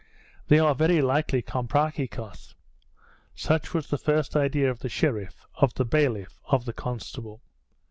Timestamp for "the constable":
6.65-7.39